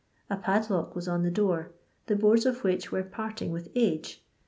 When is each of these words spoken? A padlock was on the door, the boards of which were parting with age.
A 0.31 0.35
padlock 0.35 0.95
was 0.95 1.07
on 1.07 1.21
the 1.21 1.29
door, 1.29 1.69
the 2.07 2.15
boards 2.15 2.47
of 2.47 2.63
which 2.63 2.91
were 2.91 3.03
parting 3.03 3.51
with 3.51 3.69
age. 3.75 4.25